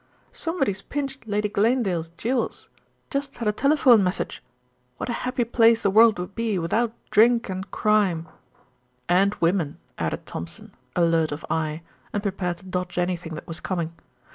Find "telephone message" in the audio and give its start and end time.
3.51-4.41